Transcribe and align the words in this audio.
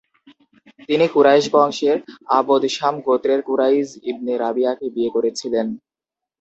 তিনি 0.89 1.05
কুরাইশ 1.07 1.45
বংশের 1.53 1.97
আবদশাম 2.37 2.95
গোত্রের 3.05 3.39
কুরাইজ 3.47 3.87
ইবনে 4.11 4.33
রাবিয়াকে 4.37 4.85
বিয়ে 4.95 5.13
করেছিলেন। 5.15 5.67